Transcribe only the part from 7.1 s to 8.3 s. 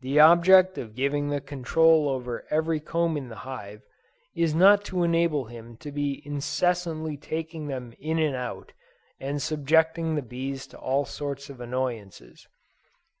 taking them in